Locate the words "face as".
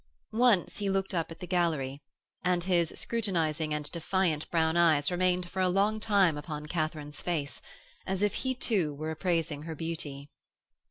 7.21-8.23